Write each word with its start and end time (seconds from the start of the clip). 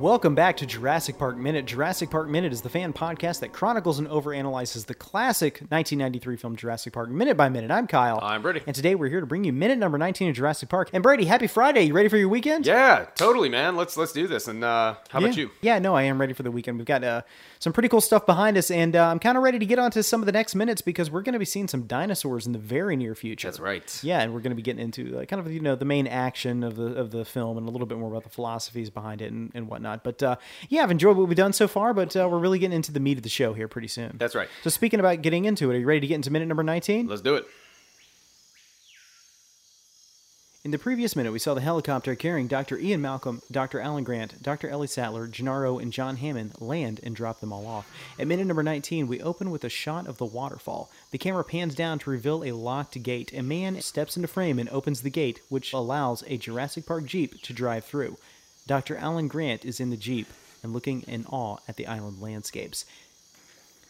Welcome 0.00 0.34
back 0.34 0.56
to 0.56 0.66
Jurassic 0.66 1.18
Park 1.18 1.36
Minute. 1.36 1.66
Jurassic 1.66 2.08
Park 2.08 2.26
Minute 2.26 2.54
is 2.54 2.62
the 2.62 2.70
fan 2.70 2.94
podcast 2.94 3.40
that 3.40 3.52
chronicles 3.52 3.98
and 3.98 4.08
overanalyzes 4.08 4.86
the 4.86 4.94
classic 4.94 5.56
1993 5.68 6.36
film 6.36 6.56
Jurassic 6.56 6.94
Park 6.94 7.10
minute 7.10 7.36
by 7.36 7.50
minute. 7.50 7.70
I'm 7.70 7.86
Kyle. 7.86 8.18
I'm 8.22 8.40
Brady. 8.40 8.62
And 8.66 8.74
today 8.74 8.94
we're 8.94 9.10
here 9.10 9.20
to 9.20 9.26
bring 9.26 9.44
you 9.44 9.52
minute 9.52 9.76
number 9.76 9.98
19 9.98 10.30
of 10.30 10.36
Jurassic 10.36 10.70
Park. 10.70 10.88
And 10.94 11.02
Brady, 11.02 11.26
happy 11.26 11.46
Friday. 11.46 11.82
You 11.82 11.92
ready 11.92 12.08
for 12.08 12.16
your 12.16 12.30
weekend? 12.30 12.66
Yeah, 12.66 13.08
totally, 13.14 13.50
man. 13.50 13.76
Let's 13.76 13.98
let's 13.98 14.12
do 14.12 14.26
this. 14.26 14.48
And 14.48 14.64
uh, 14.64 14.94
how 15.10 15.20
yeah. 15.20 15.26
about 15.26 15.36
you? 15.36 15.50
Yeah, 15.60 15.78
no, 15.78 15.94
I 15.94 16.04
am 16.04 16.18
ready 16.18 16.32
for 16.32 16.44
the 16.44 16.50
weekend. 16.50 16.78
We've 16.78 16.86
got 16.86 17.04
uh, 17.04 17.20
some 17.58 17.74
pretty 17.74 17.90
cool 17.90 18.00
stuff 18.00 18.24
behind 18.24 18.56
us, 18.56 18.70
and 18.70 18.96
uh, 18.96 19.06
I'm 19.06 19.18
kind 19.18 19.36
of 19.36 19.42
ready 19.42 19.58
to 19.58 19.66
get 19.66 19.78
on 19.78 19.90
to 19.90 20.02
some 20.02 20.22
of 20.22 20.26
the 20.26 20.32
next 20.32 20.54
minutes 20.54 20.80
because 20.80 21.10
we're 21.10 21.20
going 21.20 21.34
to 21.34 21.38
be 21.38 21.44
seeing 21.44 21.68
some 21.68 21.82
dinosaurs 21.82 22.46
in 22.46 22.52
the 22.52 22.58
very 22.58 22.96
near 22.96 23.14
future. 23.14 23.48
That's 23.48 23.60
right. 23.60 24.00
Yeah, 24.02 24.22
and 24.22 24.32
we're 24.32 24.40
going 24.40 24.52
to 24.52 24.56
be 24.56 24.62
getting 24.62 24.82
into 24.82 25.18
uh, 25.18 25.26
kind 25.26 25.46
of 25.46 25.52
you 25.52 25.60
know 25.60 25.76
the 25.76 25.84
main 25.84 26.06
action 26.06 26.64
of 26.64 26.76
the 26.76 26.94
of 26.94 27.10
the 27.10 27.26
film 27.26 27.58
and 27.58 27.68
a 27.68 27.70
little 27.70 27.86
bit 27.86 27.98
more 27.98 28.08
about 28.08 28.22
the 28.22 28.30
philosophies 28.30 28.88
behind 28.88 29.20
it 29.20 29.30
and, 29.30 29.50
and 29.54 29.68
whatnot. 29.68 29.89
But 30.02 30.22
uh, 30.22 30.36
yeah, 30.68 30.82
I've 30.82 30.90
enjoyed 30.90 31.16
what 31.16 31.28
we've 31.28 31.36
done 31.36 31.52
so 31.52 31.66
far, 31.68 31.92
but 31.92 32.16
uh, 32.16 32.28
we're 32.30 32.38
really 32.38 32.58
getting 32.58 32.76
into 32.76 32.92
the 32.92 33.00
meat 33.00 33.16
of 33.16 33.22
the 33.22 33.28
show 33.28 33.52
here 33.52 33.68
pretty 33.68 33.88
soon. 33.88 34.16
That's 34.18 34.34
right. 34.34 34.48
So 34.62 34.70
speaking 34.70 35.00
about 35.00 35.22
getting 35.22 35.44
into 35.44 35.70
it, 35.70 35.76
are 35.76 35.78
you 35.80 35.86
ready 35.86 36.00
to 36.00 36.06
get 36.06 36.14
into 36.14 36.30
minute 36.30 36.48
number 36.48 36.62
19? 36.62 37.06
Let's 37.08 37.22
do 37.22 37.34
it. 37.34 37.46
In 40.62 40.72
the 40.72 40.78
previous 40.78 41.16
minute, 41.16 41.32
we 41.32 41.38
saw 41.38 41.54
the 41.54 41.62
helicopter 41.62 42.14
carrying 42.14 42.46
Dr. 42.46 42.78
Ian 42.78 43.00
Malcolm, 43.00 43.40
Dr. 43.50 43.80
Alan 43.80 44.04
Grant, 44.04 44.42
Dr. 44.42 44.68
Ellie 44.68 44.86
Sattler, 44.86 45.26
Gennaro, 45.26 45.78
and 45.78 45.90
John 45.90 46.16
Hammond 46.16 46.60
land 46.60 47.00
and 47.02 47.16
drop 47.16 47.40
them 47.40 47.50
all 47.50 47.66
off. 47.66 47.90
At 48.18 48.26
minute 48.26 48.46
number 48.46 48.62
19, 48.62 49.06
we 49.06 49.22
open 49.22 49.50
with 49.50 49.64
a 49.64 49.70
shot 49.70 50.06
of 50.06 50.18
the 50.18 50.26
waterfall. 50.26 50.90
The 51.12 51.18
camera 51.18 51.44
pans 51.44 51.74
down 51.74 51.98
to 52.00 52.10
reveal 52.10 52.44
a 52.44 52.52
locked 52.52 53.02
gate. 53.02 53.32
A 53.32 53.42
man 53.42 53.80
steps 53.80 54.16
into 54.16 54.28
frame 54.28 54.58
and 54.58 54.68
opens 54.68 55.00
the 55.00 55.08
gate, 55.08 55.40
which 55.48 55.72
allows 55.72 56.22
a 56.26 56.36
Jurassic 56.36 56.84
Park 56.84 57.06
Jeep 57.06 57.40
to 57.40 57.54
drive 57.54 57.86
through. 57.86 58.18
Dr. 58.66 58.96
Alan 58.96 59.28
Grant 59.28 59.64
is 59.64 59.80
in 59.80 59.90
the 59.90 59.96
Jeep 59.96 60.28
and 60.62 60.72
looking 60.72 61.02
in 61.02 61.26
awe 61.26 61.58
at 61.66 61.76
the 61.76 61.86
island 61.86 62.20
landscapes. 62.20 62.84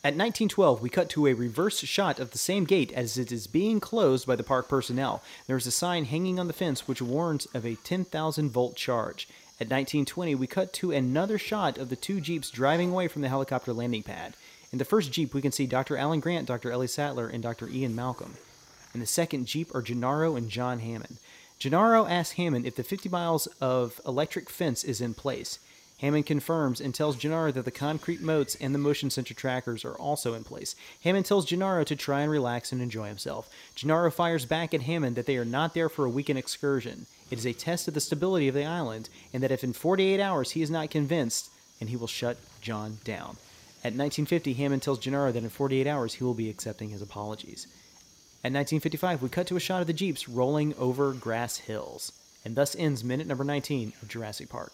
At 0.03 0.17
1912, 0.17 0.81
we 0.81 0.89
cut 0.89 1.11
to 1.11 1.27
a 1.27 1.35
reverse 1.35 1.81
shot 1.81 2.19
of 2.19 2.31
the 2.31 2.39
same 2.39 2.65
gate 2.65 2.91
as 2.93 3.19
it 3.19 3.31
is 3.31 3.47
being 3.47 3.81
closed 3.81 4.27
by 4.27 4.35
the 4.35 4.43
park 4.43 4.67
personnel. 4.67 5.23
There 5.47 5.59
is 5.59 5.67
a 5.67 5.71
sign 5.71 6.07
hanging 6.07 6.41
on 6.41 6.47
the 6.47 6.55
fence 6.55 6.89
which 6.89 7.03
warns 7.03 7.45
of 7.53 7.67
a 7.67 7.75
10,000 7.75 8.51
volt 8.51 8.77
charge. 8.77 9.29
At 9.61 9.69
1920, 9.69 10.35
we 10.37 10.47
cut 10.47 10.73
to 10.75 10.91
another 10.91 11.37
shot 11.37 11.77
of 11.77 11.91
the 11.91 11.97
two 11.97 12.23
Jeeps 12.23 12.49
driving 12.49 12.93
away 12.93 13.09
from 13.09 13.21
the 13.21 13.29
helicopter 13.29 13.75
landing 13.75 14.03
pad. 14.03 14.35
In 14.73 14.79
the 14.79 14.87
first 14.87 15.13
Jeep, 15.13 15.35
we 15.35 15.43
can 15.43 15.53
see 15.53 15.67
Dr. 15.67 15.99
Alan 15.99 16.21
Grant, 16.21 16.49
Dr. 16.49 16.73
Ellie 16.73 16.87
Sattler, 16.87 17.29
and 17.29 17.43
Dr. 17.43 17.69
Ian 17.69 17.95
Malcolm. 17.95 18.37
In 18.95 19.01
the 19.01 19.07
second 19.07 19.45
Jeep 19.45 19.75
are 19.75 19.83
Gennaro 19.83 20.35
and 20.35 20.49
John 20.49 20.79
Hammond. 20.79 21.19
Gennaro 21.61 22.07
asks 22.07 22.37
Hammond 22.37 22.65
if 22.65 22.75
the 22.75 22.83
50 22.83 23.11
miles 23.11 23.47
of 23.61 24.01
electric 24.07 24.49
fence 24.49 24.83
is 24.83 25.03
in 25.03 25.13
place. 25.13 25.59
Hammond 25.99 26.25
confirms 26.25 26.81
and 26.81 26.95
tells 26.95 27.17
Gennaro 27.17 27.53
that 27.53 27.67
the 27.67 27.71
concrete 27.71 28.23
moats 28.23 28.55
and 28.55 28.75
the 28.75 28.79
motion 28.79 29.11
sensor 29.11 29.35
trackers 29.35 29.85
are 29.85 29.93
also 29.97 30.33
in 30.33 30.43
place. 30.43 30.75
Hammond 31.05 31.27
tells 31.27 31.45
Gennaro 31.45 31.85
to 31.85 31.95
try 31.95 32.23
and 32.23 32.31
relax 32.31 32.73
and 32.73 32.81
enjoy 32.81 33.09
himself. 33.09 33.51
Gennaro 33.75 34.11
fires 34.11 34.47
back 34.47 34.73
at 34.73 34.81
Hammond 34.81 35.17
that 35.17 35.27
they 35.27 35.37
are 35.37 35.45
not 35.45 35.75
there 35.75 35.91
for 35.91 36.07
a 36.07 36.11
weekend 36.11 36.39
excursion. 36.39 37.05
It 37.31 37.37
is 37.37 37.45
a 37.45 37.53
test 37.53 37.87
of 37.87 37.93
the 37.93 38.01
stability 38.01 38.49
of 38.49 38.55
the 38.55 38.65
island, 38.65 39.11
and 39.35 39.43
that 39.43 39.53
if 39.53 39.63
in 39.63 39.75
48 39.75 40.19
hours 40.19 40.53
he 40.53 40.63
is 40.63 40.71
not 40.71 40.89
convinced, 40.89 41.51
and 41.79 41.91
he 41.91 41.97
will 41.97 42.07
shut 42.07 42.39
John 42.63 43.01
down. 43.05 43.37
At 43.85 43.93
1950, 43.93 44.55
Hammond 44.55 44.81
tells 44.81 44.99
Gennaro 44.99 45.31
that 45.33 45.43
in 45.43 45.51
48 45.51 45.87
hours 45.87 46.15
he 46.15 46.25
will 46.25 46.33
be 46.33 46.49
accepting 46.49 46.89
his 46.89 47.03
apologies. 47.03 47.67
At 48.43 48.55
1955, 48.55 49.21
we 49.21 49.29
cut 49.29 49.47
to 49.49 49.57
a 49.57 49.61
shot 49.61 49.83
of 49.83 49.87
the 49.87 49.93
Jeeps 49.93 50.27
rolling 50.27 50.75
over 50.79 51.13
grass 51.13 51.59
hills. 51.59 52.13
And 52.43 52.57
thus 52.57 52.75
ends 52.75 53.05
minute 53.05 53.27
number 53.27 53.45
19 53.45 53.93
of 54.01 54.09
Jurassic 54.09 54.49
Park. 54.49 54.73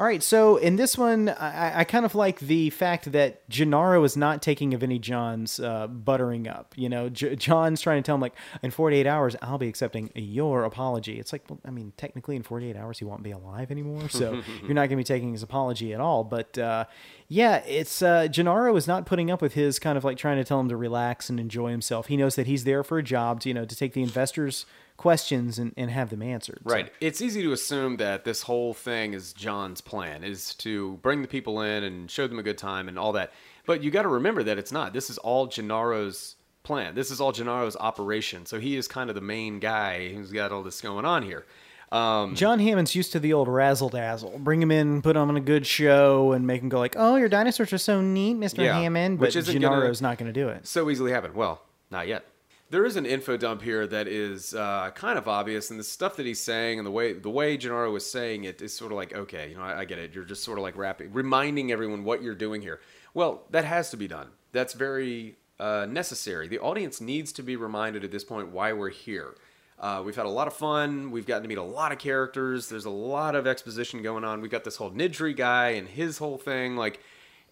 All 0.00 0.06
right, 0.06 0.22
so 0.22 0.58
in 0.58 0.76
this 0.76 0.96
one, 0.96 1.28
I, 1.28 1.80
I, 1.80 1.84
kind 1.84 2.04
of 2.04 2.14
like 2.14 2.38
the 2.38 2.70
fact 2.70 3.10
that 3.10 3.48
Gennaro 3.48 4.04
is 4.04 4.16
not 4.16 4.42
taking 4.42 4.72
of 4.72 4.84
any 4.84 5.00
John's 5.00 5.58
uh, 5.58 5.88
buttering 5.88 6.46
up. 6.46 6.72
You 6.76 6.88
know, 6.88 7.08
J- 7.08 7.34
John's 7.34 7.80
trying 7.80 8.00
to 8.00 8.06
tell 8.06 8.14
him 8.14 8.20
like, 8.20 8.36
in 8.62 8.70
48 8.70 9.08
hours, 9.08 9.34
I'll 9.42 9.58
be 9.58 9.66
accepting 9.66 10.12
your 10.14 10.62
apology. 10.62 11.18
It's 11.18 11.32
like, 11.32 11.42
well, 11.50 11.58
I 11.64 11.70
mean, 11.72 11.94
technically, 11.96 12.36
in 12.36 12.44
48 12.44 12.76
hours, 12.76 13.00
he 13.00 13.06
won't 13.06 13.24
be 13.24 13.32
alive 13.32 13.72
anymore, 13.72 14.08
so 14.08 14.40
you're 14.62 14.74
not 14.74 14.82
going 14.82 14.90
to 14.90 14.96
be 14.98 15.02
taking 15.02 15.32
his 15.32 15.42
apology 15.42 15.92
at 15.92 16.00
all. 16.00 16.22
But 16.22 16.56
uh, 16.56 16.84
yeah, 17.26 17.56
it's 17.66 18.00
uh, 18.00 18.28
Gennaro 18.28 18.76
is 18.76 18.86
not 18.86 19.04
putting 19.04 19.32
up 19.32 19.42
with 19.42 19.54
his 19.54 19.80
kind 19.80 19.98
of 19.98 20.04
like 20.04 20.16
trying 20.16 20.36
to 20.36 20.44
tell 20.44 20.60
him 20.60 20.68
to 20.68 20.76
relax 20.76 21.28
and 21.28 21.40
enjoy 21.40 21.72
himself. 21.72 22.06
He 22.06 22.16
knows 22.16 22.36
that 22.36 22.46
he's 22.46 22.62
there 22.62 22.84
for 22.84 22.98
a 22.98 23.02
job, 23.02 23.40
to, 23.40 23.48
you 23.48 23.54
know, 23.54 23.64
to 23.64 23.74
take 23.74 23.94
the 23.94 24.02
investors' 24.04 24.64
questions 24.98 25.58
and, 25.58 25.72
and 25.78 25.90
have 25.90 26.10
them 26.10 26.20
answered. 26.20 26.58
Right. 26.64 26.88
So. 26.88 26.92
It's 27.00 27.22
easy 27.22 27.40
to 27.42 27.52
assume 27.52 27.96
that 27.96 28.24
this 28.24 28.42
whole 28.42 28.74
thing 28.74 29.14
is 29.14 29.32
John's 29.32 29.80
plan, 29.80 30.22
is 30.22 30.54
to 30.56 30.98
bring 30.98 31.22
the 31.22 31.28
people 31.28 31.62
in 31.62 31.84
and 31.84 32.10
show 32.10 32.26
them 32.26 32.38
a 32.38 32.42
good 32.42 32.58
time 32.58 32.88
and 32.88 32.98
all 32.98 33.12
that. 33.12 33.32
But 33.64 33.82
you 33.82 33.90
got 33.90 34.02
to 34.02 34.08
remember 34.08 34.42
that 34.42 34.58
it's 34.58 34.72
not. 34.72 34.92
This 34.92 35.08
is 35.08 35.16
all 35.16 35.48
Gennaro's 35.48 36.34
plan. 36.64 36.94
This 36.94 37.10
is 37.10 37.20
all 37.20 37.32
Gennaro's 37.32 37.76
operation. 37.76 38.44
So 38.44 38.60
he 38.60 38.76
is 38.76 38.88
kind 38.88 39.08
of 39.08 39.14
the 39.14 39.22
main 39.22 39.60
guy 39.60 40.08
who's 40.08 40.32
got 40.32 40.52
all 40.52 40.62
this 40.62 40.80
going 40.80 41.06
on 41.06 41.22
here. 41.22 41.46
Um, 41.90 42.34
John 42.34 42.58
Hammond's 42.58 42.94
used 42.94 43.12
to 43.12 43.20
the 43.20 43.32
old 43.32 43.48
razzle 43.48 43.88
dazzle. 43.88 44.38
Bring 44.40 44.60
him 44.60 44.70
in, 44.70 45.00
put 45.00 45.16
him 45.16 45.28
on 45.30 45.36
a 45.38 45.40
good 45.40 45.66
show, 45.66 46.32
and 46.32 46.46
make 46.46 46.60
him 46.60 46.68
go 46.68 46.78
like, 46.78 46.96
"Oh, 46.98 47.16
your 47.16 47.30
dinosaurs 47.30 47.72
are 47.72 47.78
so 47.78 48.02
neat, 48.02 48.34
Mister 48.34 48.62
yeah, 48.62 48.78
Hammond." 48.78 49.18
But 49.18 49.30
Gennaro's 49.30 50.02
not 50.02 50.18
going 50.18 50.30
to 50.30 50.38
do 50.38 50.48
it. 50.50 50.66
So 50.66 50.90
easily 50.90 51.12
happen. 51.12 51.32
Well, 51.32 51.62
not 51.90 52.06
yet 52.06 52.26
there 52.70 52.84
is 52.84 52.96
an 52.96 53.06
info 53.06 53.36
dump 53.36 53.62
here 53.62 53.86
that 53.86 54.08
is 54.08 54.54
uh, 54.54 54.90
kind 54.94 55.18
of 55.18 55.26
obvious, 55.26 55.70
and 55.70 55.80
the 55.80 55.84
stuff 55.84 56.16
that 56.16 56.26
he's 56.26 56.40
saying 56.40 56.78
and 56.78 56.86
the 56.86 56.90
way 56.90 57.12
the 57.14 57.30
way 57.30 57.56
Gennaro 57.56 57.92
was 57.92 58.08
saying 58.08 58.44
it 58.44 58.60
is 58.60 58.74
sort 58.74 58.92
of 58.92 58.96
like, 58.96 59.14
okay, 59.14 59.50
you 59.50 59.56
know, 59.56 59.62
I, 59.62 59.80
I 59.80 59.84
get 59.84 59.98
it. 59.98 60.14
You're 60.14 60.24
just 60.24 60.44
sort 60.44 60.58
of 60.58 60.62
like 60.62 60.76
rapping, 60.76 61.12
reminding 61.12 61.72
everyone 61.72 62.04
what 62.04 62.22
you're 62.22 62.34
doing 62.34 62.60
here. 62.62 62.80
Well, 63.14 63.44
that 63.50 63.64
has 63.64 63.90
to 63.90 63.96
be 63.96 64.08
done. 64.08 64.28
That's 64.52 64.74
very 64.74 65.36
uh, 65.58 65.86
necessary. 65.88 66.48
The 66.48 66.58
audience 66.58 67.00
needs 67.00 67.32
to 67.32 67.42
be 67.42 67.56
reminded 67.56 68.04
at 68.04 68.10
this 68.10 68.24
point 68.24 68.50
why 68.50 68.72
we're 68.72 68.90
here. 68.90 69.34
Uh, 69.80 70.02
we've 70.04 70.16
had 70.16 70.26
a 70.26 70.30
lot 70.30 70.46
of 70.46 70.54
fun. 70.54 71.10
We've 71.10 71.26
gotten 71.26 71.44
to 71.44 71.48
meet 71.48 71.58
a 71.58 71.62
lot 71.62 71.92
of 71.92 71.98
characters. 71.98 72.68
There's 72.68 72.84
a 72.84 72.90
lot 72.90 73.34
of 73.34 73.46
exposition 73.46 74.02
going 74.02 74.24
on. 74.24 74.40
We've 74.40 74.50
got 74.50 74.64
this 74.64 74.76
whole 74.76 74.90
Nedry 74.90 75.36
guy 75.36 75.70
and 75.70 75.88
his 75.88 76.18
whole 76.18 76.36
thing. 76.36 76.76
Like, 76.76 77.00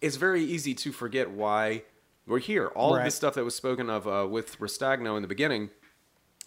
it's 0.01 0.17
very 0.17 0.43
easy 0.43 0.73
to 0.75 0.91
forget 0.91 1.31
why 1.31 1.83
we're 2.27 2.39
here. 2.39 2.67
All 2.67 2.93
right. 2.93 2.99
of 2.99 3.05
the 3.05 3.11
stuff 3.11 3.33
that 3.35 3.43
was 3.43 3.55
spoken 3.55 3.89
of 3.89 4.07
uh, 4.07 4.27
with 4.29 4.59
Rostagno 4.59 5.15
in 5.15 5.21
the 5.21 5.27
beginning 5.27 5.69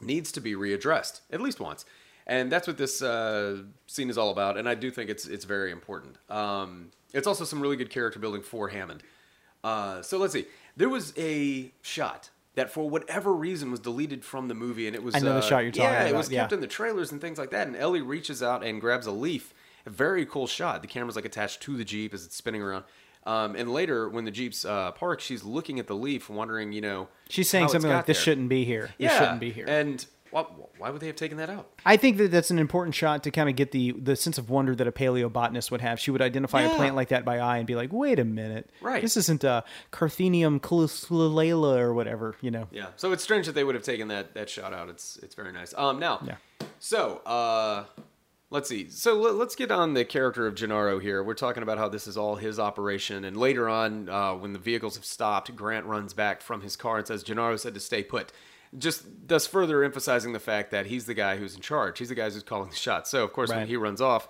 needs 0.01 0.31
to 0.33 0.41
be 0.41 0.55
readdressed 0.55 1.21
at 1.31 1.41
least 1.41 1.61
once, 1.61 1.85
and 2.27 2.53
that's 2.53 2.67
what 2.67 2.79
this 2.79 3.03
uh, 3.03 3.63
scene 3.87 4.11
is 4.11 4.19
all 4.19 4.31
about. 4.31 4.57
And 4.57 4.69
I 4.69 4.75
do 4.75 4.91
think 4.91 5.11
it's 5.11 5.27
it's 5.27 5.45
very 5.45 5.73
important. 5.73 6.19
Um, 6.29 6.91
it's 7.13 7.27
also 7.27 7.45
some 7.45 7.61
really 7.61 7.77
good 7.77 7.91
character 7.91 8.19
building 8.19 8.43
for 8.43 8.69
Hammond. 8.69 9.03
Uh, 9.65 10.03
so 10.03 10.19
let's 10.19 10.33
see. 10.33 10.47
There 10.77 10.89
was 10.89 11.13
a 11.19 11.73
shot 11.83 12.31
that 12.55 12.71
for 12.71 12.89
whatever 12.89 13.33
reason 13.33 13.71
was 13.71 13.81
deleted 13.81 14.25
from 14.25 14.49
the 14.49 14.55
movie, 14.55 14.87
and 14.87 14.97
it 14.97 15.03
was 15.03 15.15
I 15.15 15.21
know 15.21 15.35
the 15.35 15.39
uh, 15.39 15.43
shot 15.43 15.59
you're 15.61 15.73
talking 15.73 15.85
yeah, 15.85 16.03
about. 16.03 16.15
it 16.15 16.17
was 16.17 16.29
kept 16.29 16.53
yeah. 16.53 16.57
in 16.57 16.61
the 16.61 16.67
trailers 16.67 17.13
and 17.13 17.21
things 17.21 17.39
like 17.39 17.51
that. 17.51 17.67
And 17.67 17.77
Ellie 17.77 18.03
reaches 18.03 18.43
out 18.43 18.65
and 18.65 18.81
grabs 18.81 19.07
a 19.07 19.13
leaf. 19.13 19.55
A 19.87 19.91
very 19.91 20.27
cool 20.27 20.47
shot. 20.47 20.83
The 20.83 20.89
camera's 20.89 21.17
like 21.17 21.25
attached 21.25 21.63
to 21.63 21.77
the 21.77 21.85
jeep 21.85 22.13
as 22.13 22.27
it's 22.27 22.37
spinning 22.37 22.61
around. 22.61 22.85
Um, 23.25 23.55
and 23.55 23.73
later, 23.73 24.09
when 24.09 24.25
the 24.25 24.31
Jeep's 24.31 24.65
uh, 24.65 24.93
parked, 24.93 25.23
she's 25.23 25.45
looking 25.45 25.79
at 25.79 25.87
the 25.87 25.95
leaf, 25.95 26.31
wondering, 26.31 26.73
you 26.73 26.81
know, 26.81 27.09
she's 27.29 27.51
saying 27.51 27.69
something 27.69 27.91
like, 27.91 28.07
"This 28.07 28.17
there. 28.17 28.25
shouldn't 28.25 28.49
be 28.49 28.65
here. 28.65 28.91
Yeah. 28.99 29.09
This 29.09 29.19
shouldn't 29.19 29.41
be 29.41 29.51
here." 29.51 29.67
And 29.69 30.05
why, 30.31 30.43
why 30.79 30.91
would 30.91 31.01
they 31.01 31.09
have 31.09 31.17
taken 31.17 31.39
that 31.39 31.51
out? 31.51 31.69
I 31.85 31.97
think 31.97 32.17
that 32.19 32.31
that's 32.31 32.51
an 32.51 32.59
important 32.59 32.95
shot 32.95 33.25
to 33.25 33.31
kind 33.31 33.49
of 33.49 33.57
get 33.57 33.73
the 33.73 33.93
the 33.93 34.17
sense 34.17 34.39
of 34.39 34.49
wonder 34.49 34.75
that 34.75 34.87
a 34.87 34.93
paleobotanist 34.93 35.71
would 35.71 35.81
have. 35.81 35.99
She 36.01 36.11
would 36.11 36.23
identify 36.23 36.63
yeah. 36.63 36.73
a 36.73 36.77
plant 36.77 36.97
like 36.97 37.09
that 37.09 37.25
by 37.25 37.39
eye 37.39 37.59
and 37.59 37.67
be 37.67 37.75
like, 37.75 37.93
"Wait 37.93 38.19
a 38.19 38.25
minute, 38.25 38.71
right? 38.81 39.03
This 39.03 39.17
isn't 39.17 39.45
a 39.45 39.65
Carthenium 39.93 40.61
calycula 40.61 41.79
or 41.79 41.93
whatever, 41.93 42.37
you 42.41 42.51
know." 42.51 42.69
Yeah. 42.71 42.87
So 42.97 43.13
it's 43.13 43.23
strange 43.23 43.47
that 43.47 43.55
they 43.55 43.65
would 43.65 43.75
have 43.75 43.85
taken 43.85 44.09
that 44.09 44.35
that 44.35 44.49
shot 44.49 44.73
out. 44.73 44.89
It's 44.89 45.19
it's 45.19 45.35
very 45.35 45.53
nice. 45.53 45.75
Um, 45.77 45.99
now, 45.99 46.21
yeah. 46.25 46.37
So, 46.79 47.19
uh, 47.27 47.85
Let's 48.53 48.69
see. 48.69 48.91
So 48.91 49.15
let's 49.15 49.55
get 49.55 49.71
on 49.71 49.95
the 49.95 50.05
character 50.05 50.47
of 50.49 50.57
Gennaro 50.57 50.99
here. 50.99 51.23
We're 51.23 51.35
talking 51.35 51.63
about 51.63 51.79
how 51.79 51.89
this 51.89 52.09
is 52.09 52.17
all 52.17 52.35
his 52.35 52.59
operation, 52.59 53.25
and 53.25 53.37
later 53.37 53.69
on, 53.69 54.09
uh, 54.09 54.35
when 54.35 54.53
the 54.53 54.59
vehicles 54.59 54.97
have 54.97 55.05
stopped, 55.05 55.55
Grant 55.55 55.87
runs 55.87 56.15
back 56.15 56.43
from 56.43 56.61
his 56.61 56.75
car 56.75 56.99
and 56.99 57.07
says, 57.07 57.23
"Gennaro 57.23 57.57
said 57.57 57.75
to 57.75 57.81
stay 57.81 58.03
put." 58.03 58.33
Just 58.77 59.05
thus 59.27 59.47
further 59.47 59.85
emphasizing 59.85 60.33
the 60.33 60.41
fact 60.41 60.73
that 60.73 60.87
he's 60.87 61.07
the 61.07 61.15
guy 61.15 61.37
who's 61.37 61.55
in 61.55 61.61
charge. 61.61 61.99
He's 62.01 62.09
the 62.09 62.15
guy 62.17 62.29
who's 62.29 62.43
calling 62.43 62.71
the 62.71 62.77
shots. 62.77 63.11
So 63.11 63.23
of 63.23 63.33
course, 63.33 63.51
right. 63.51 63.59
when 63.59 63.69
he 63.69 63.77
runs 63.77 64.01
off, 64.01 64.29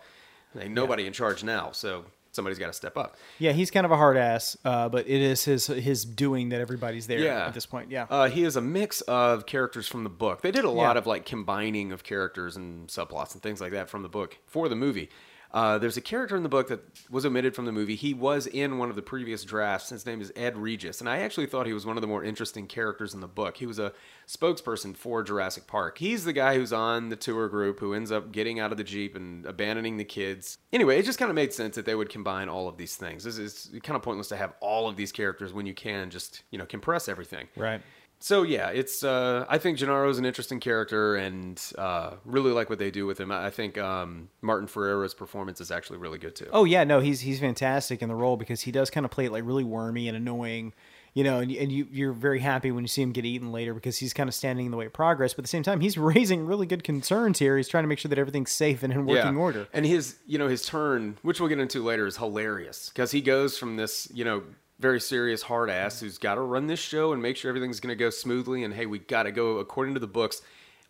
ain't 0.59 0.75
nobody 0.75 1.03
yeah. 1.03 1.09
in 1.09 1.13
charge 1.15 1.43
now. 1.43 1.73
So 1.73 2.05
somebody's 2.33 2.59
got 2.59 2.67
to 2.69 2.73
step 2.73 2.97
up. 2.97 3.17
Yeah, 3.39 3.53
he's 3.53 3.71
kind 3.71 3.85
of 3.85 3.93
a 3.93 3.97
hard 3.97 4.17
ass, 4.17 4.57
uh, 4.65 4.89
but 4.89 5.09
it 5.09 5.21
is 5.21 5.45
his 5.45 5.67
his 5.67 6.05
doing 6.05 6.51
that 6.51 6.61
everybody's 6.61 7.07
there 7.07 7.21
yeah. 7.21 7.47
at 7.47 7.55
this 7.55 7.67
point. 7.67 7.91
Yeah, 7.91 8.07
uh, 8.11 8.29
he 8.29 8.45
is 8.45 8.57
a 8.57 8.61
mix 8.61 9.01
of 9.03 9.47
characters 9.47 9.89
from 9.89 10.05
the 10.05 10.11
book. 10.11 10.43
They 10.43 10.51
did 10.51 10.65
a 10.65 10.71
lot 10.71 10.95
yeah. 10.95 10.99
of 10.99 11.07
like 11.07 11.25
combining 11.25 11.93
of 11.93 12.05
characters 12.05 12.57
and 12.57 12.89
subplots 12.89 13.35
and 13.35 13.43
things 13.43 13.61
like 13.61 13.73
that 13.73 13.89
from 13.89 14.03
the 14.03 14.09
book 14.09 14.39
for 14.47 14.69
the 14.69 14.77
movie. 14.77 15.11
Uh, 15.53 15.79
there's 15.79 15.97
a 15.97 16.01
character 16.01 16.37
in 16.37 16.43
the 16.43 16.49
book 16.49 16.69
that 16.69 16.81
was 17.11 17.27
omitted 17.27 17.55
from 17.55 17.65
the 17.65 17.73
movie. 17.73 17.97
He 17.97 18.15
was 18.15 18.47
in 18.47 18.79
one 18.79 18.89
of 18.89 18.97
the 18.97 19.03
previous 19.03 19.43
drafts. 19.45 19.89
His 19.89 20.07
name 20.07 20.21
is 20.21 20.33
Ed 20.37 20.57
Regis, 20.57 21.01
and 21.01 21.09
I 21.09 21.19
actually 21.19 21.47
thought 21.47 21.67
he 21.67 21.73
was 21.73 21.85
one 21.85 21.97
of 21.97 22.01
the 22.01 22.07
more 22.07 22.23
interesting 22.23 22.67
characters 22.67 23.15
in 23.15 23.21
the 23.21 23.29
book. 23.29 23.57
He 23.57 23.67
was 23.67 23.79
a 23.79 23.93
spokesperson 24.29 24.97
for 24.97 25.23
Jurassic 25.23 25.67
Park. 25.67 25.99
He's 25.99 26.25
the 26.25 26.33
guy 26.33 26.55
who's 26.55 26.73
on 26.73 27.09
the 27.09 27.17
tour 27.17 27.49
group 27.49 27.81
who 27.81 27.95
ends 27.95 28.13
up 28.13 28.31
getting 28.31 28.61
out 28.61 28.71
of 28.71 28.79
the 28.79 28.85
jeep 28.85 29.17
and 29.17 29.45
abandoning 29.45 29.97
the 29.97 30.05
kids. 30.05 30.59
Anyway, 30.73 30.99
it 30.99 31.05
just 31.05 31.19
kind 31.19 31.31
of 31.31 31.35
made 31.35 31.53
sense 31.53 31.75
that 31.75 31.85
they 31.85 31.97
would 31.97 32.11
combine 32.11 32.49
all 32.49 32.69
of 32.69 32.77
these 32.77 32.95
things. 32.95 33.27
It's, 33.27 33.39
is 33.39 33.71
kind 33.83 33.97
of 33.97 34.03
pointless 34.03 34.29
to 34.29 34.37
have 34.37 34.55
all 34.61 34.89
of 34.89 34.97
these 34.97 35.11
characters 35.11 35.53
when 35.53 35.67
you 35.67 35.75
can 35.75 36.11
just 36.11 36.43
you 36.51 36.59
know 36.59 36.67
compress 36.67 37.09
everything. 37.09 37.49
Right. 37.57 37.81
So 38.23 38.43
yeah, 38.43 38.69
it's. 38.69 39.03
Uh, 39.03 39.47
I 39.49 39.57
think 39.57 39.79
Gennaro 39.79 40.09
is 40.11 40.19
an 40.19 40.27
interesting 40.27 40.61
character, 40.61 41.17
and 41.17 41.61
uh, 41.79 42.17
really 42.27 42.53
like 42.53 42.69
what 42.69 42.79
they 42.79 42.91
do 42.91 43.07
with 43.07 43.19
him. 43.19 43.33
I 43.33 43.49
think 43.49 43.79
um, 43.79 44.29
Martin 44.43 44.69
Ferrero's 44.69 45.15
performance 45.15 45.59
is 45.61 45.71
actually 45.71 45.99
really 45.99 46.19
good 46.19 46.37
too. 46.37 46.49
Oh 46.53 46.65
yeah, 46.65 46.85
no, 46.85 47.01
he's 47.01 47.21
he's 47.21 47.41
fantastic 47.41 48.03
in 48.03 48.11
the 48.11 48.15
role 48.15 48.37
because 48.37 48.61
he 48.61 48.73
does 48.73 48.91
kind 48.91 49.07
of 49.07 49.11
play 49.11 49.25
it 49.25 49.33
like 49.33 49.45
really 49.47 49.65
wormy 49.65 50.07
and 50.07 50.19
annoying, 50.19 50.75
you 51.15 51.25
know, 51.25 51.39
and, 51.39 51.51
and 51.51 51.73
you 51.73 51.87
you're 51.91 52.13
very 52.13 52.41
happy 52.41 52.71
when 52.71 52.85
you 52.85 52.89
see 52.89 53.01
him 53.01 53.13
get 53.13 53.25
eaten 53.25 53.53
later 53.53 53.73
because 53.73 53.97
he's 53.97 54.13
kind 54.13 54.29
of 54.29 54.35
standing 54.35 54.67
in 54.67 54.71
the 54.71 54.77
way 54.77 54.85
of 54.85 54.93
progress. 54.93 55.33
But 55.33 55.41
at 55.41 55.45
the 55.45 55.49
same 55.49 55.63
time, 55.63 55.81
he's 55.81 55.97
raising 55.99 56.45
really 56.45 56.67
good 56.67 56.85
concerns 56.85 57.39
here. 57.39 57.57
He's 57.57 57.69
trying 57.69 57.85
to 57.85 57.89
make 57.89 57.99
sure 57.99 58.11
that 58.11 58.19
everything's 58.19 58.53
safe 58.53 58.83
and 58.83 58.93
in 58.93 59.07
working 59.07 59.39
order. 59.39 59.67
And 59.73 59.87
his, 59.87 60.17
you 60.27 60.37
know, 60.39 60.49
his 60.49 60.67
turn, 60.67 61.17
which 61.23 61.41
we'll 61.41 61.49
get 61.49 61.59
into 61.59 61.83
later, 61.83 62.07
is 62.07 62.19
hilarious 62.19 62.91
because 62.91 63.13
he 63.13 63.23
goes 63.23 63.57
from 63.57 63.77
this, 63.77 64.09
you 64.13 64.27
know, 64.27 64.43
very 64.81 65.01
serious 65.01 65.43
hard 65.43 65.71
ass 65.71 66.01
who's 66.01 66.19
got 66.19 66.35
to 66.37 66.41
run 66.41 66.67
this 66.67 66.81
show 66.81 67.13
and 67.13 67.21
make 67.23 67.37
sure 67.37 67.49
everything's 67.51 67.79
going 67.81 67.97
to 67.97 68.03
go 68.05 68.11
smoothly 68.11 68.65
and 68.65 68.75
hey 68.75 68.87
we 68.87 68.99
got 68.99 69.25
to 69.25 69.33
go 69.33 69.59
according 69.59 69.95
to 69.95 70.01
the 70.01 70.07
books 70.07 70.43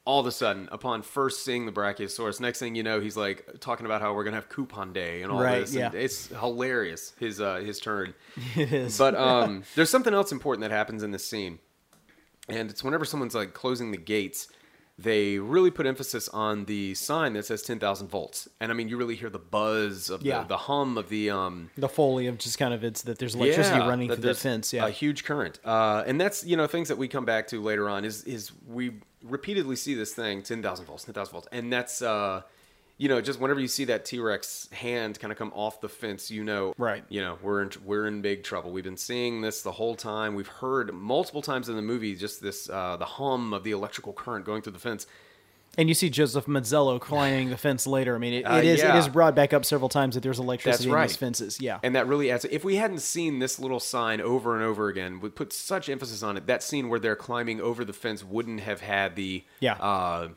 all 0.06 0.20
of 0.20 0.26
a 0.26 0.32
sudden 0.32 0.69
upon 0.72 1.02
first 1.02 1.44
seeing 1.44 1.66
the 1.66 1.72
brachiosaurus 1.72 2.40
next 2.40 2.58
thing 2.60 2.75
you 2.75 2.82
know 2.82 3.00
he's 3.00 3.16
like 3.16 3.44
talking 3.60 3.84
about 3.87 4.00
how 4.00 4.14
we're 4.14 4.22
going 4.25 4.32
to 4.32 4.37
have 4.40 4.48
coupon 4.48 4.92
day 4.92 5.22
and 5.22 5.31
all 5.32 5.42
Right, 5.42 5.60
this 5.60 5.75
yeah. 5.75 5.87
and 5.87 5.94
it's 5.96 6.28
hilarious 6.28 7.12
his 7.19 7.40
uh 7.40 7.56
his 7.56 7.81
turn 7.81 8.14
It 8.56 8.72
is. 8.72 8.96
but 8.96 9.14
um 9.28 9.64
there's 9.75 9.90
something 9.90 10.14
else 10.14 10.32
important 10.32 10.62
that 10.62 10.70
happens 10.75 11.02
in 11.02 11.10
this 11.10 11.25
scene 11.26 11.58
and 12.48 12.70
it's 12.70 12.82
whenever 12.84 13.04
someone's 13.04 13.34
like 13.34 13.54
closing 13.54 13.90
the 13.90 13.98
gates 13.98 14.48
they 15.02 15.38
really 15.38 15.70
put 15.70 15.87
emphasis 15.87 16.29
on 16.29 16.64
the 16.67 16.94
sign 16.94 17.32
that 17.35 17.44
says 17.47 17.62
10,000 17.62 18.08
volts 18.08 18.49
and 18.61 18.70
i 18.70 18.75
mean 18.75 18.88
you 18.88 18.97
really 18.97 19.14
hear 19.17 19.31
the 19.31 19.38
buzz 19.38 20.11
of 20.11 20.23
Yeah. 20.23 20.43
the, 20.43 20.49
the 20.49 20.56
hum 20.56 20.99
of 20.99 21.08
the 21.08 21.31
um 21.31 21.70
the 21.79 21.88
foley 21.88 22.26
of 22.26 22.37
just 22.38 22.58
kind 22.58 22.75
of 22.75 22.85
it's 22.85 23.02
that 23.02 23.19
there's 23.19 23.35
electricity 23.35 23.79
yeah, 23.79 23.88
running 23.88 24.08
through 24.08 24.17
the 24.17 24.35
fence. 24.35 24.73
Yeah. 24.73 24.87
a 24.87 24.91
huge 24.91 25.25
current, 25.25 25.58
uh, 25.64 26.05
and 26.06 26.20
that's 26.20 26.44
you 26.44 26.56
know 26.56 26.67
things 26.67 26.88
that 26.88 26.99
we 26.99 27.08
come 27.08 27.25
back 27.25 27.47
to 27.49 27.62
later 27.62 27.88
on. 27.88 28.05
Is 28.05 28.25
is 28.25 28.50
we 28.69 28.93
repeatedly 29.23 29.76
see 29.76 29.94
this 29.94 30.12
thing 30.12 30.43
ten 30.43 30.62
thousand 30.62 30.87
volts, 30.87 31.05
ten 31.05 31.14
thousand 31.14 31.32
volts, 31.32 31.49
and 31.52 31.73
that's 31.73 32.02
uh, 32.02 32.43
you 33.00 33.08
know 33.08 33.20
just 33.23 33.41
whenever 33.41 33.58
you 33.58 33.67
see 33.67 33.87
that 33.87 34.05
T 34.05 34.20
Rex 34.20 34.69
hand 34.73 35.19
kind 35.19 35.32
of 35.32 35.38
come 35.38 35.52
off 35.55 35.81
the 35.81 35.88
fence, 35.88 36.31
you 36.31 36.44
know, 36.44 36.75
Right. 36.76 37.02
You 37.08 37.23
know 37.23 37.38
we're 37.43 37.62
in 37.62 37.70
we're 37.85 38.06
in 38.06 38.20
big 38.20 38.44
trouble. 38.44 38.70
We've 38.73 38.85
been 38.85 38.99
seeing 38.99 39.41
this 39.41 39.62
the 39.62 39.73
whole 39.73 39.94
time. 39.97 40.35
We've 40.35 40.47
heard 40.47 40.93
multiple 40.93 41.41
times 41.41 41.70
in 41.70 41.76
the 41.76 41.82
movie 41.82 42.14
just 42.14 42.43
this 42.43 42.69
uh, 42.69 42.97
the 42.99 43.06
hum 43.06 43.55
of 43.55 43.64
the 43.64 43.70
electrical 43.70 44.12
current 44.12 44.44
going 44.44 44.61
through 44.61 44.75
the 44.75 44.79
fence. 44.79 45.06
and 45.79 45.88
you 45.88 45.94
see 45.94 46.11
Joseph 46.11 46.47
Mazzello 46.47 47.00
climbing 47.00 47.49
the 47.49 47.56
fence 47.56 47.87
later. 47.87 48.14
I 48.17 48.19
mean, 48.19 48.35
it, 48.35 48.43
Uh, 48.43 48.56
it 48.56 48.64
is 48.67 48.81
yeah. 48.81 48.99
is 48.99 49.08
brought 49.08 49.35
back 49.35 49.55
up 49.55 49.64
several 49.64 49.88
times 49.88 50.14
that 50.14 50.23
there's 50.23 50.38
electricity 50.41 50.88
in 50.91 50.94
right. 50.94 51.08
these 51.08 51.17
fences. 51.17 51.58
Yeah. 51.61 51.79
And 51.82 51.94
that 51.94 52.06
really 52.06 52.31
adds. 52.31 52.44
If 52.44 52.64
we 52.64 52.76
hadn't 52.76 53.00
seen 53.00 53.38
this 53.38 53.58
little 53.58 53.81
sign 53.81 54.20
over 54.20 54.55
and 54.56 54.62
over 54.64 54.88
again, 54.88 55.20
would 55.20 55.35
put 55.37 55.52
such 55.55 55.88
emphasis 55.88 56.23
on 56.23 56.37
it. 56.37 56.47
That 56.47 56.62
scene 56.62 56.88
where 56.91 57.00
they're 57.00 57.17
climbing 57.17 57.61
over 57.62 57.85
the 57.85 57.93
fence 57.94 58.23
wouldn't 58.23 58.61
have 58.61 58.81
had 58.82 59.17
the. 59.17 59.44
Yeah. 59.61 59.75
Uh, 59.75 60.29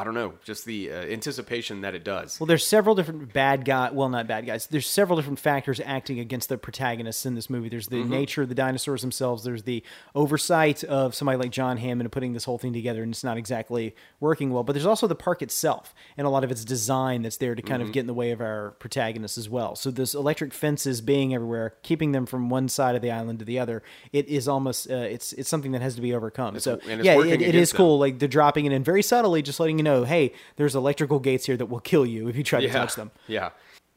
I 0.00 0.04
don't 0.04 0.14
know, 0.14 0.32
just 0.44 0.64
the 0.64 0.90
uh, 0.90 0.94
anticipation 1.02 1.82
that 1.82 1.94
it 1.94 2.04
does. 2.04 2.40
Well, 2.40 2.46
there's 2.46 2.66
several 2.66 2.94
different 2.94 3.32
bad 3.32 3.64
guy. 3.64 3.90
Well, 3.92 4.08
not 4.08 4.26
bad 4.26 4.46
guys. 4.46 4.66
There's 4.66 4.88
several 4.88 5.16
different 5.16 5.38
factors 5.38 5.80
acting 5.84 6.18
against 6.18 6.48
the 6.48 6.56
protagonists 6.58 7.26
in 7.26 7.34
this 7.34 7.50
movie. 7.50 7.68
There's 7.68 7.88
the 7.88 7.96
Mm-hmm. 8.00 8.10
nature 8.10 8.42
of 8.42 8.48
the 8.48 8.54
dinosaurs 8.54 9.02
themselves. 9.02 9.44
There's 9.44 9.64
the 9.64 9.82
oversight 10.14 10.84
of 10.84 11.14
somebody 11.14 11.38
like 11.38 11.50
John 11.50 11.76
Hammond 11.76 12.10
putting 12.12 12.32
this 12.32 12.44
whole 12.44 12.58
thing 12.58 12.72
together, 12.72 13.02
and 13.02 13.12
it's 13.12 13.24
not 13.24 13.36
exactly 13.36 13.94
working 14.20 14.50
well. 14.50 14.62
But 14.62 14.72
there's 14.74 14.86
also 14.86 15.06
the 15.06 15.14
park 15.14 15.42
itself 15.42 15.94
and 16.16 16.26
a 16.26 16.30
lot 16.30 16.44
of 16.44 16.50
its 16.50 16.64
design 16.64 17.22
that's 17.22 17.36
there 17.36 17.54
to 17.54 17.62
kind 17.62 17.80
Mm-hmm. 17.80 17.88
of 17.88 17.92
get 17.94 18.00
in 18.00 18.06
the 18.06 18.14
way 18.14 18.30
of 18.30 18.40
our 18.40 18.72
protagonists 18.78 19.38
as 19.38 19.48
well. 19.48 19.74
So 19.74 19.90
this 19.90 20.12
electric 20.14 20.52
fences 20.52 21.00
being 21.00 21.34
everywhere, 21.34 21.74
keeping 21.82 22.12
them 22.12 22.26
from 22.26 22.50
one 22.50 22.68
side 22.68 22.94
of 22.94 23.00
the 23.02 23.10
island 23.10 23.38
to 23.38 23.44
the 23.44 23.58
other, 23.58 23.82
it 24.12 24.28
is 24.28 24.46
almost 24.48 24.90
uh, 24.90 24.94
it's 24.96 25.32
it's 25.32 25.48
something 25.48 25.72
that 25.72 25.80
has 25.82 25.94
to 25.94 26.00
be 26.02 26.12
overcome. 26.14 26.58
so 26.60 26.78
and 26.88 27.00
it's 27.00 27.04
yeah, 27.06 27.18
it, 27.22 27.40
it 27.40 27.54
is 27.54 27.72
cool. 27.72 27.98
Like 27.98 28.18
they're 28.18 28.28
dropping 28.28 28.66
it 28.66 28.72
in 28.72 28.84
very 28.84 29.02
subtly, 29.02 29.40
just 29.42 29.58
letting 29.60 29.78
you 29.78 29.84
know, 29.84 29.89
hey, 30.04 30.32
there's 30.56 30.74
electrical 30.74 31.18
gates 31.18 31.46
here 31.46 31.56
that 31.56 31.66
will 31.66 31.80
kill 31.80 32.04
you 32.06 32.28
if 32.28 32.36
you 32.36 32.42
try 32.44 32.60
to 32.60 32.68
touch 32.68 32.94
them. 32.94 33.10
Yeah. 33.26 33.50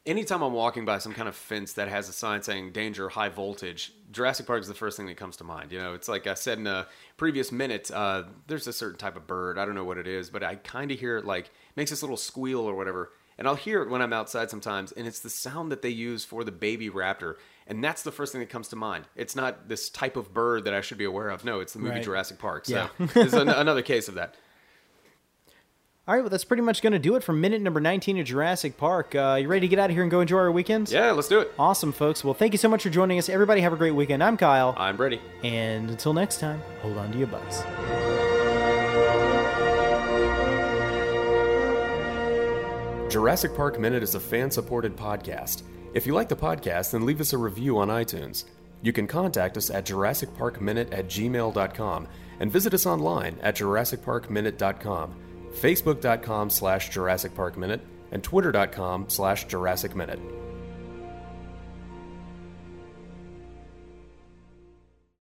Anytime 0.06 0.42
I'm 0.42 0.52
walking 0.52 0.84
by 0.84 0.98
some 0.98 1.14
kind 1.14 1.28
of 1.30 1.34
fence 1.34 1.72
that 1.74 1.88
has 1.88 2.10
a 2.10 2.12
sign 2.12 2.42
saying 2.42 2.72
danger, 2.72 3.08
high 3.08 3.30
voltage, 3.30 3.90
Jurassic 4.12 4.46
Park 4.46 4.60
is 4.60 4.68
the 4.68 4.74
first 4.74 4.98
thing 4.98 5.06
that 5.06 5.16
comes 5.16 5.38
to 5.38 5.44
mind. 5.44 5.72
You 5.72 5.78
know, 5.78 5.94
it's 5.94 6.08
like 6.08 6.26
I 6.26 6.34
said 6.34 6.58
in 6.58 6.66
a 6.66 6.86
previous 7.16 7.50
minute, 7.50 7.90
uh, 7.90 8.24
there's 8.46 8.66
a 8.66 8.72
certain 8.74 8.98
type 8.98 9.16
of 9.16 9.26
bird. 9.26 9.56
I 9.58 9.64
don't 9.64 9.74
know 9.74 9.84
what 9.84 9.96
it 9.96 10.06
is, 10.06 10.28
but 10.28 10.42
I 10.42 10.56
kind 10.56 10.90
of 10.90 11.00
hear 11.00 11.16
it 11.16 11.24
like, 11.24 11.50
makes 11.74 11.90
this 11.90 12.02
little 12.02 12.18
squeal 12.18 12.60
or 12.60 12.74
whatever. 12.74 13.12
And 13.38 13.48
I'll 13.48 13.54
hear 13.56 13.82
it 13.82 13.88
when 13.88 14.00
I'm 14.02 14.12
outside 14.12 14.50
sometimes, 14.50 14.92
and 14.92 15.06
it's 15.08 15.20
the 15.20 15.30
sound 15.30 15.72
that 15.72 15.80
they 15.82 15.88
use 15.88 16.22
for 16.24 16.44
the 16.44 16.52
baby 16.52 16.88
raptor. 16.90 17.36
And 17.66 17.82
that's 17.82 18.02
the 18.02 18.12
first 18.12 18.30
thing 18.30 18.40
that 18.42 18.50
comes 18.50 18.68
to 18.68 18.76
mind. 18.76 19.06
It's 19.16 19.34
not 19.34 19.68
this 19.68 19.88
type 19.88 20.16
of 20.16 20.34
bird 20.34 20.64
that 20.66 20.74
I 20.74 20.82
should 20.82 20.98
be 20.98 21.04
aware 21.04 21.30
of. 21.30 21.44
No, 21.46 21.60
it's 21.60 21.72
the 21.72 21.78
movie 21.80 21.94
Right. 21.94 22.04
Jurassic 22.04 22.38
Park. 22.38 22.66
So 22.66 22.74
Yeah. 22.98 23.06
it's 23.16 23.32
an- 23.32 23.48
another 23.48 23.82
case 23.82 24.06
of 24.06 24.14
that. 24.16 24.34
All 26.06 26.14
right, 26.14 26.20
well, 26.20 26.28
that's 26.28 26.44
pretty 26.44 26.62
much 26.62 26.82
going 26.82 26.92
to 26.92 26.98
do 26.98 27.16
it 27.16 27.22
for 27.22 27.32
minute 27.32 27.62
number 27.62 27.80
19 27.80 28.18
of 28.18 28.26
Jurassic 28.26 28.76
Park. 28.76 29.14
Uh, 29.14 29.38
you 29.40 29.48
ready 29.48 29.60
to 29.60 29.68
get 29.68 29.78
out 29.78 29.88
of 29.88 29.96
here 29.96 30.02
and 30.02 30.10
go 30.10 30.20
enjoy 30.20 30.36
our 30.36 30.52
weekends? 30.52 30.92
Yeah, 30.92 31.12
let's 31.12 31.28
do 31.28 31.40
it. 31.40 31.50
Awesome, 31.58 31.92
folks. 31.92 32.22
Well, 32.22 32.34
thank 32.34 32.52
you 32.52 32.58
so 32.58 32.68
much 32.68 32.82
for 32.82 32.90
joining 32.90 33.18
us. 33.18 33.30
Everybody 33.30 33.62
have 33.62 33.72
a 33.72 33.76
great 33.76 33.92
weekend. 33.94 34.22
I'm 34.22 34.36
Kyle. 34.36 34.74
I'm 34.76 34.98
Brady. 34.98 35.22
And 35.42 35.88
until 35.88 36.12
next 36.12 36.40
time, 36.40 36.60
hold 36.82 36.98
on 36.98 37.10
to 37.12 37.16
your 37.16 37.28
butts. 37.28 37.62
Jurassic 43.10 43.56
Park 43.56 43.80
Minute 43.80 44.02
is 44.02 44.14
a 44.14 44.20
fan 44.20 44.50
supported 44.50 44.96
podcast. 44.96 45.62
If 45.94 46.06
you 46.06 46.12
like 46.12 46.28
the 46.28 46.36
podcast, 46.36 46.90
then 46.90 47.06
leave 47.06 47.22
us 47.22 47.32
a 47.32 47.38
review 47.38 47.78
on 47.78 47.88
iTunes. 47.88 48.44
You 48.82 48.92
can 48.92 49.06
contact 49.06 49.56
us 49.56 49.70
at 49.70 49.86
JurassicParkMinute 49.86 50.92
at 50.92 51.06
gmail.com 51.06 52.08
and 52.40 52.52
visit 52.52 52.74
us 52.74 52.84
online 52.84 53.38
at 53.40 53.56
JurassicParkMinute.com, 53.56 55.14
Facebook.com 55.54 56.50
slash 56.50 56.90
Jurassic 56.90 57.34
Park 57.34 57.56
Minute, 57.56 57.80
and 58.12 58.22
Twitter.com 58.22 59.08
slash 59.08 59.46
Jurassic 59.46 59.96
Minute. 59.96 60.43